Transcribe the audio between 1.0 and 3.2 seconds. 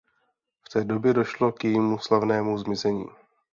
došlo k jejímu slavnému zmizení.